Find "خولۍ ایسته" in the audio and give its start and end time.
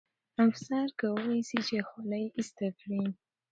1.87-2.67